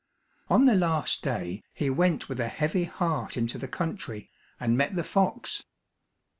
[0.49, 4.95] On the last day, he went with a heavy heart into the country, and met
[4.95, 5.63] the fox.